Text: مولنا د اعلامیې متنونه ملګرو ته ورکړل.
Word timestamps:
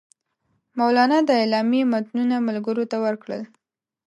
مولنا 0.77 1.19
د 1.27 1.31
اعلامیې 1.41 1.83
متنونه 1.93 2.35
ملګرو 2.47 2.83
ته 2.91 2.97
ورکړل. 3.05 3.41